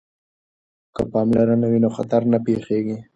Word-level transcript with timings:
که 0.95 1.01
پاملرنه 1.11 1.67
وي 1.71 1.79
نو 1.83 1.89
خطر 1.97 2.21
نه 2.31 2.37
پیښیږي. 2.45 2.97